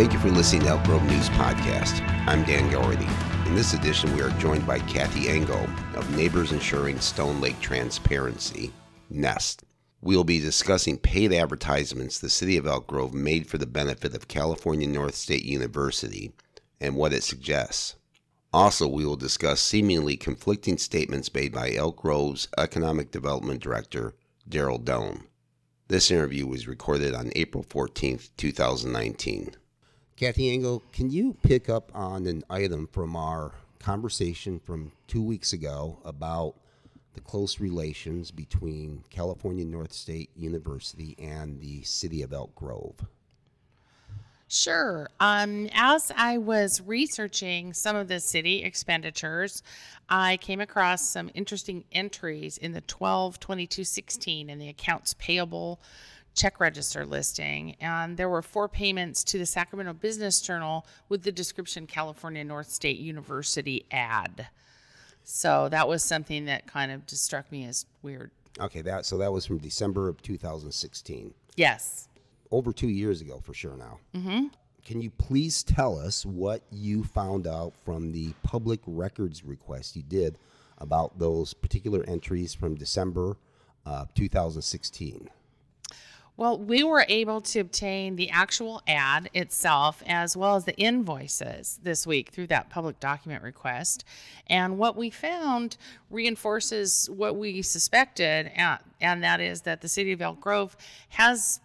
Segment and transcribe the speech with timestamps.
[0.00, 2.00] Thank you for listening to Elk Grove News Podcast.
[2.26, 3.06] I'm Dan Garrity.
[3.44, 8.72] In this edition, we are joined by Kathy Engel of Neighbors Ensuring Stone Lake Transparency,
[9.10, 9.62] NEST.
[10.00, 14.14] We will be discussing paid advertisements the City of Elk Grove made for the benefit
[14.14, 16.32] of California Northstate University
[16.80, 17.96] and what it suggests.
[18.54, 24.14] Also, we will discuss seemingly conflicting statements made by Elk Grove's Economic Development Director,
[24.48, 25.24] Daryl Doan.
[25.88, 29.56] This interview was recorded on April 14th, 2019.
[30.20, 35.54] Kathy Engel, can you pick up on an item from our conversation from two weeks
[35.54, 36.56] ago about
[37.14, 42.96] the close relations between California Northstate University and the city of Elk Grove?
[44.46, 45.08] Sure.
[45.20, 49.62] Um, as I was researching some of the city expenditures,
[50.10, 55.80] I came across some interesting entries in the 12 22 16 in the accounts payable
[56.34, 57.76] check register listing.
[57.80, 63.00] And there were four payments to the Sacramento Business Journal with the description California Northstate
[63.00, 64.48] University ad.
[65.22, 68.30] So that was something that kind of just struck me as weird.
[68.58, 71.34] Okay, that so that was from December of 2016.
[71.56, 72.08] Yes
[72.50, 73.98] over two years ago for sure now.
[74.14, 74.46] Mm-hmm.
[74.84, 80.02] Can you please tell us what you found out from the public records request you
[80.02, 80.38] did
[80.78, 83.36] about those particular entries from December
[83.84, 85.28] uh, 2016?
[86.40, 91.78] Well, we were able to obtain the actual ad itself as well as the invoices
[91.82, 94.06] this week through that public document request.
[94.46, 95.76] And what we found
[96.08, 100.78] reinforces what we suspected, uh, and that is that the city of Elk Grove
[101.10, 101.60] has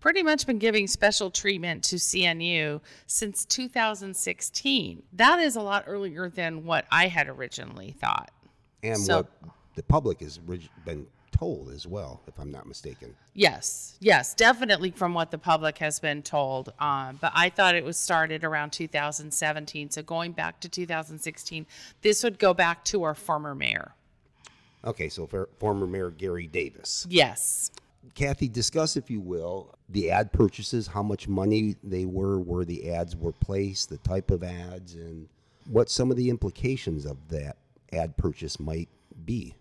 [0.00, 5.04] pretty much been giving special treatment to CNU since 2016.
[5.12, 8.32] That is a lot earlier than what I had originally thought.
[8.82, 9.28] And so, what
[9.76, 11.06] the public has been
[11.38, 13.14] told as well, if I'm not mistaken.
[13.34, 16.72] Yes, yes, definitely from what the public has been told.
[16.78, 19.90] Um, but I thought it was started around 2017.
[19.90, 21.66] So going back to 2016,
[22.02, 23.92] this would go back to our former mayor.
[24.84, 27.06] Okay, so for former Mayor Gary Davis.
[27.08, 27.72] Yes.
[28.14, 32.90] Kathy, discuss, if you will, the ad purchases, how much money they were, where the
[32.92, 35.28] ads were placed, the type of ads, and
[35.68, 37.56] what some of the implications of that
[37.92, 38.88] ad purchase might
[39.24, 39.54] be.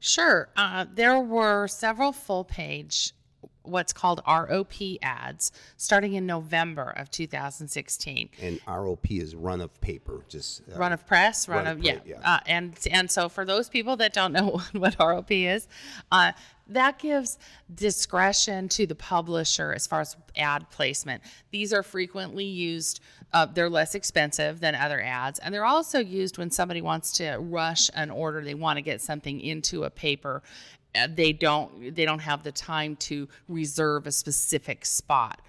[0.00, 0.48] Sure.
[0.56, 3.12] Uh, there were several full page
[3.68, 8.28] what's called ROP ads starting in November of 2016.
[8.40, 11.84] And ROP is run of paper, just uh, run of press, run, run of, of,
[11.84, 11.98] yeah.
[12.04, 12.20] yeah.
[12.24, 15.68] Uh, and and so for those people that don't know what ROP is,
[16.10, 16.32] uh,
[16.68, 17.38] that gives
[17.74, 21.22] discretion to the publisher as far as ad placement.
[21.50, 23.00] These are frequently used.
[23.32, 27.36] Uh, they're less expensive than other ads, and they're also used when somebody wants to
[27.38, 28.42] rush an order.
[28.42, 30.42] They want to get something into a paper,
[30.98, 35.40] Uh, they don't they don't have the time to reserve a specific spot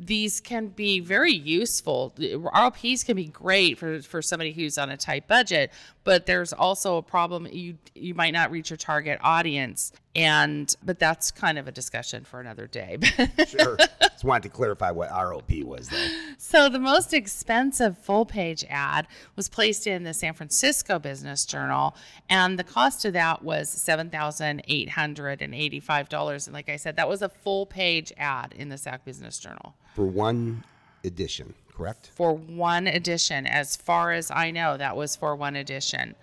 [0.00, 2.14] these can be very useful.
[2.18, 5.72] ROPs can be great for, for somebody who's on a tight budget,
[6.04, 10.98] but there's also a problem you you might not reach your target audience and but
[10.98, 12.98] that's kind of a discussion for another day.
[13.46, 13.76] sure.
[14.00, 16.08] Just wanted to clarify what ROP was though.
[16.38, 19.06] So the most expensive full page ad
[19.36, 21.94] was placed in the San Francisco Business Journal
[22.28, 27.64] and the cost of that was $7,885 and like I said that was a full
[27.64, 29.76] page ad in the Sac Business Journal.
[29.94, 30.64] For one
[31.04, 32.10] edition, correct?
[32.12, 36.16] For one edition as far as I know that was for one edition.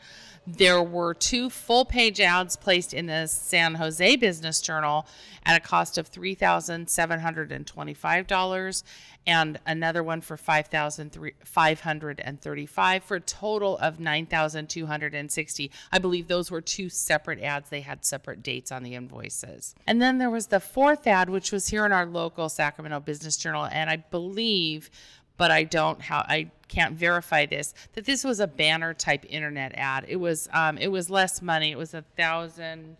[0.47, 5.07] There were two full page ads placed in the San Jose Business Journal
[5.43, 8.83] at a cost of $3,725
[9.27, 15.69] and another one for $5,535 for a total of $9,260.
[15.91, 17.69] I believe those were two separate ads.
[17.69, 19.73] They had separate dates on the invoices.
[19.87, 23.37] And then there was the fourth ad, which was here in our local Sacramento Business
[23.37, 23.65] Journal.
[23.65, 24.91] And I believe
[25.37, 29.73] but I don't how I can't verify this that this was a banner type internet
[29.75, 30.05] ad.
[30.07, 31.71] It was um, it was less money.
[31.71, 32.97] It was a thousand.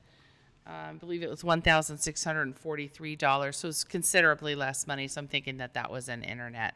[0.67, 4.55] Uh, I believe it was one thousand six hundred and forty-three dollars, so it's considerably
[4.55, 5.07] less money.
[5.07, 6.75] So I'm thinking that that was an internet.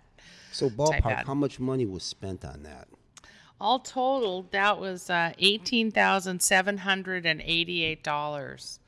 [0.51, 2.87] So ballpark, how much money was spent on that?
[3.61, 8.79] All totaled, that was uh, eighteen thousand seven hundred and eighty-eight dollars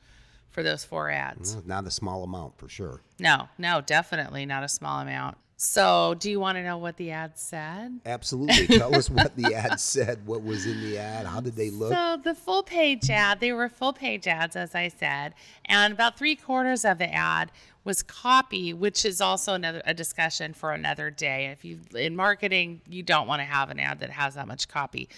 [0.52, 1.54] for those four ads.
[1.54, 3.00] Well, not a small amount for sure.
[3.18, 5.38] No, no, definitely not a small amount.
[5.64, 8.00] So, do you want to know what the ad said?
[8.04, 8.66] Absolutely.
[8.78, 10.26] Tell us what the ad said.
[10.26, 11.24] What was in the ad?
[11.24, 11.92] How did they look?
[11.92, 15.34] So, the full page ad, they were full page ads, as I said,
[15.66, 17.52] and about three quarters of the ad
[17.84, 21.46] was copy, which is also another a discussion for another day.
[21.46, 24.66] If you in marketing, you don't want to have an ad that has that much
[24.66, 25.08] copy.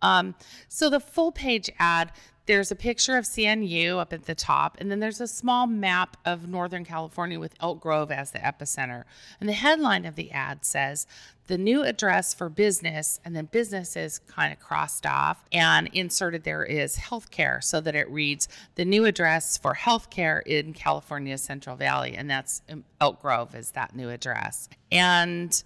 [0.00, 0.34] Um,
[0.68, 2.12] so the full page ad,
[2.46, 6.16] there's a picture of CNU up at the top, and then there's a small map
[6.24, 9.04] of Northern California with Elk Grove as the epicenter.
[9.38, 11.06] And the headline of the ad says,
[11.46, 16.44] the new address for business, and then business is kind of crossed off, and inserted
[16.44, 21.76] there is healthcare, so that it reads the new address for healthcare in California's Central
[21.76, 24.68] Valley, and that's um, Elk Grove is that new address.
[24.90, 25.62] And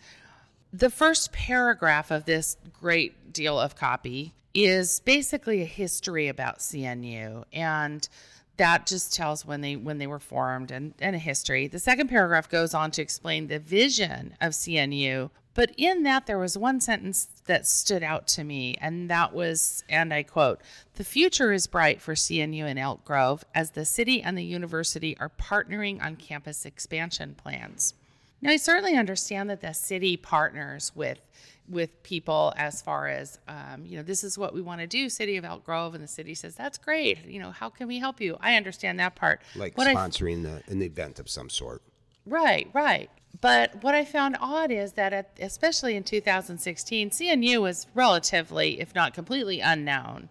[0.72, 7.44] the first paragraph of this great deal of copy is basically a history about CNU
[7.52, 8.08] and
[8.56, 11.66] that just tells when they when they were formed and, and a history.
[11.66, 16.38] The second paragraph goes on to explain the vision of CNU, but in that there
[16.38, 20.62] was one sentence that stood out to me, and that was, and I quote,
[20.94, 25.16] the future is bright for CNU and Elk Grove as the city and the university
[25.18, 27.92] are partnering on campus expansion plans.
[28.42, 31.20] Now I certainly understand that the city partners with
[31.68, 35.08] with people as far as um, you know this is what we want to do
[35.08, 37.98] city of elk grove and the city says that's great you know how can we
[37.98, 38.36] help you?
[38.40, 39.40] I understand that part.
[39.54, 41.82] Like what sponsoring the, an event of some sort.
[42.24, 43.10] Right right.
[43.40, 48.94] But what i found odd is that at, especially in 2016 cnu was relatively if
[48.94, 50.28] not completely unknown.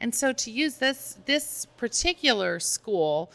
[0.00, 3.32] And so to use this this particular school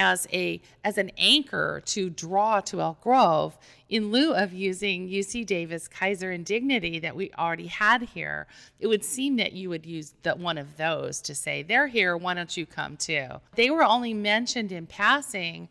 [0.00, 3.58] as a as an anchor to draw to Elk Grove
[3.90, 8.46] in lieu of using UC Davis, Kaiser, and Dignity that we already had here.
[8.78, 12.16] It would seem that you would use that one of those to say they're here.
[12.16, 13.28] Why don't you come too?
[13.56, 15.68] They were only mentioned in passing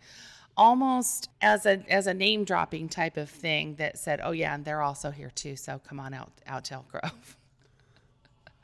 [0.56, 4.64] almost as a as a name dropping type of thing that said, "Oh yeah, and
[4.64, 5.56] they're also here too.
[5.56, 7.38] So come on out out to Elk Grove,"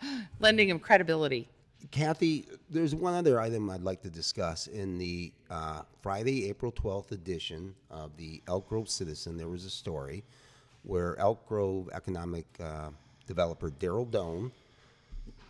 [0.39, 1.50] lending them credibility.
[1.91, 4.67] Kathy, there's one other item I'd like to discuss.
[4.67, 9.69] In the uh, Friday, April 12th edition of the Elk Grove Citizen, there was a
[9.69, 10.23] story
[10.83, 12.89] where Elk Grove economic uh,
[13.27, 14.51] developer Daryl Doan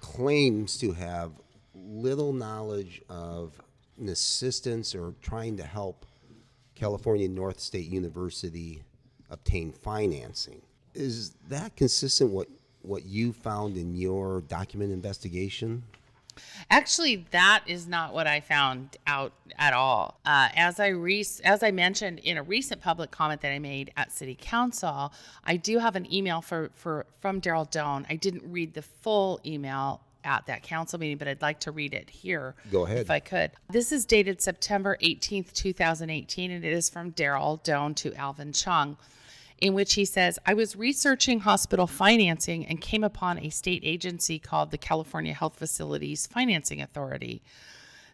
[0.01, 1.31] claims to have
[1.73, 3.59] little knowledge of
[3.99, 6.05] an assistance or trying to help
[6.75, 8.83] California Northstate University
[9.29, 10.61] obtain financing.
[10.93, 12.47] Is that consistent with
[12.81, 15.83] what you found in your document investigation?
[16.69, 20.19] Actually, that is not what I found out at all.
[20.25, 23.91] Uh, as I re- as I mentioned in a recent public comment that I made
[23.95, 28.05] at City Council, I do have an email for, for from Daryl Doan.
[28.09, 31.93] I didn't read the full email at that council meeting, but I'd like to read
[31.93, 32.55] it here.
[32.71, 32.97] Go ahead.
[32.97, 33.51] If I could.
[33.69, 38.97] This is dated September 18th, 2018, and it is from Daryl Doan to Alvin Cheung
[39.60, 44.40] in which he says, I was researching hospital financing and came upon a state agency
[44.40, 47.42] called the California Health Facilities Financing Authority.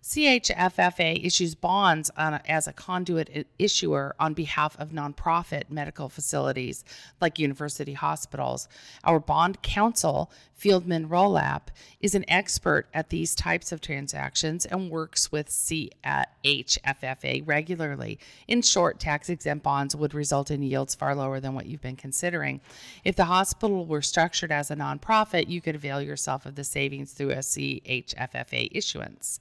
[0.03, 6.83] CHFFA issues bonds a, as a conduit issuer on behalf of nonprofit medical facilities
[7.19, 8.67] like university hospitals.
[9.03, 11.69] Our bond counsel, Fieldman Rolapp,
[12.01, 18.19] is an expert at these types of transactions and works with CHFFA regularly.
[18.47, 21.95] In short, tax exempt bonds would result in yields far lower than what you've been
[21.95, 22.61] considering.
[23.03, 27.11] If the hospital were structured as a nonprofit, you could avail yourself of the savings
[27.13, 29.39] through a CHFFA issuance.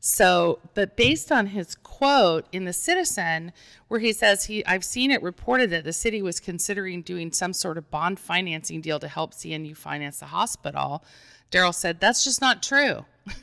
[0.00, 3.52] so, but based on his quote in the Citizen,
[3.88, 7.52] where he says he, I've seen it reported that the city was considering doing some
[7.52, 11.02] sort of bond financing deal to help CNU finance the hospital.
[11.50, 13.04] Daryl said that's just not true.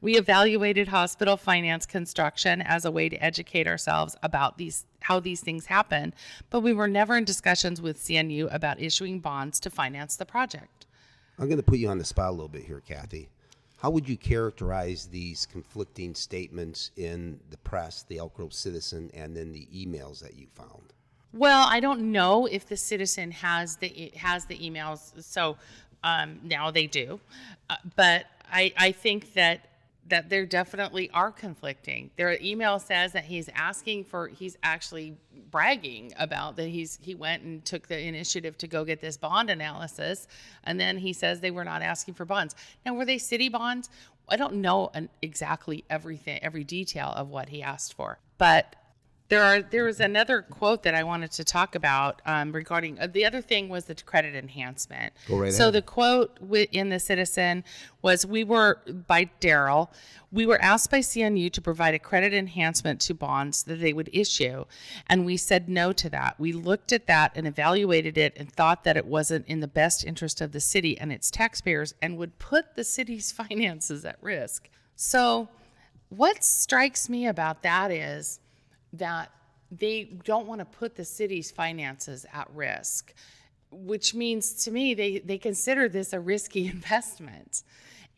[0.00, 5.40] we evaluated hospital finance construction as a way to educate ourselves about these how these
[5.40, 6.14] things happen,
[6.50, 10.81] but we were never in discussions with CNU about issuing bonds to finance the project.
[11.42, 13.28] I'm going to put you on the spot a little bit here, Kathy.
[13.78, 19.36] How would you characterize these conflicting statements in the press, the Elk Grove Citizen, and
[19.36, 20.92] then the emails that you found?
[21.32, 25.20] Well, I don't know if the citizen has the has the emails.
[25.24, 25.56] So
[26.04, 27.18] um, now they do,
[27.68, 29.66] uh, but I I think that
[30.08, 32.10] that there definitely are conflicting.
[32.16, 35.16] Their email says that he's asking for he's actually
[35.50, 39.50] bragging about that he's he went and took the initiative to go get this bond
[39.50, 40.26] analysis
[40.64, 42.54] and then he says they were not asking for bonds.
[42.84, 43.90] Now were they city bonds?
[44.28, 48.18] I don't know an, exactly everything every detail of what he asked for.
[48.38, 48.74] But
[49.32, 53.06] there are there was another quote that I wanted to talk about um, regarding uh,
[53.06, 55.14] the other thing was the credit enhancement.
[55.26, 55.74] Go right so ahead.
[55.74, 57.64] the quote wi- in the Citizen
[58.02, 59.88] was we were by Daryl.
[60.30, 64.10] We were asked by CNU to provide a credit enhancement to bonds that they would
[64.12, 64.66] issue,
[65.06, 66.38] and we said no to that.
[66.38, 70.04] We looked at that and evaluated it and thought that it wasn't in the best
[70.04, 74.68] interest of the city and its taxpayers and would put the city's finances at risk.
[74.94, 75.48] So,
[76.10, 78.38] what strikes me about that is
[78.92, 79.30] that
[79.70, 83.14] they don't want to put the city's finances at risk,
[83.70, 87.62] which means to me they, they consider this a risky investment.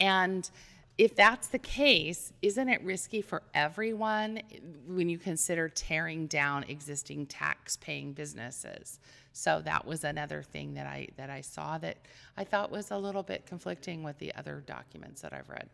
[0.00, 0.48] And
[0.96, 4.40] if that's the case, isn't it risky for everyone
[4.86, 9.00] when you consider tearing down existing tax paying businesses?
[9.32, 11.96] So that was another thing that I that I saw that
[12.36, 15.68] I thought was a little bit conflicting with the other documents that I've read.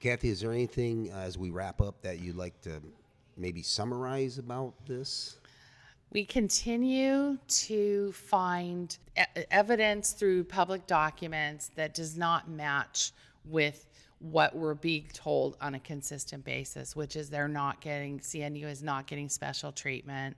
[0.00, 2.82] Kathy, is there anything uh, as we wrap up that you'd like to
[3.40, 5.36] maybe summarize about this?
[6.12, 8.96] We continue to find
[9.50, 13.12] evidence through public documents that does not match
[13.44, 13.86] with
[14.18, 18.82] what we're being told on a consistent basis, which is they're not getting, CNU is
[18.82, 20.36] not getting special treatment.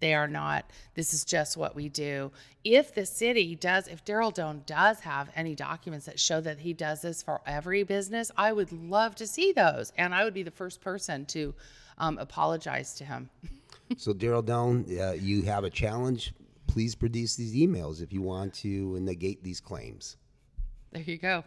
[0.00, 2.30] They are not, this is just what we do.
[2.64, 6.72] If the city does, if Daryl Doan does have any documents that show that he
[6.74, 9.92] does this for every business, I would love to see those.
[9.96, 11.54] And I would be the first person to
[11.98, 13.30] um, apologize to him.
[13.96, 16.32] so, Daryl Doan, uh, you have a challenge.
[16.66, 20.16] Please produce these emails if you want to negate these claims.
[20.92, 21.44] There you go.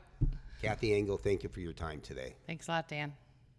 [0.61, 2.35] Kathy Engel, thank you for your time today.
[2.45, 3.13] Thanks a lot, Dan.